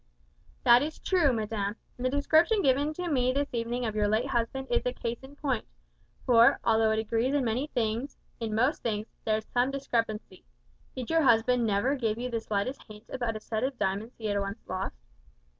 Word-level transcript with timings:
"That 0.63 0.81
is 0.81 0.97
true, 0.97 1.31
madam; 1.31 1.75
and 1.95 2.03
the 2.03 2.09
description 2.09 2.63
given 2.63 2.91
to 2.95 3.07
me 3.07 3.31
this 3.33 3.53
evening 3.53 3.85
of 3.85 3.93
your 3.95 4.07
late 4.07 4.25
husband 4.29 4.65
is 4.71 4.81
a 4.83 4.93
case 4.93 5.19
in 5.21 5.35
point; 5.35 5.63
for, 6.25 6.59
although 6.63 6.89
it 6.89 6.97
agrees 6.97 7.35
in 7.35 7.45
many 7.45 7.67
things 7.67 8.17
in 8.39 8.55
most 8.55 8.81
things 8.81 9.05
there 9.25 9.37
is 9.37 9.45
some 9.53 9.69
discrepancy. 9.69 10.43
Did 10.95 11.11
your 11.11 11.21
husband 11.21 11.67
never 11.67 11.93
give 11.95 12.17
you 12.17 12.31
the 12.31 12.41
slightest 12.41 12.81
hint 12.87 13.03
about 13.09 13.35
a 13.35 13.39
set 13.39 13.63
of 13.63 13.77
diamonds 13.77 14.13
that 14.17 14.23
he 14.23 14.27
had 14.29 14.39
once 14.39 14.63
lost?" 14.67 14.97